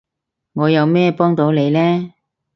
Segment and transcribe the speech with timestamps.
[0.53, 2.11] 我有咩幫到你呢？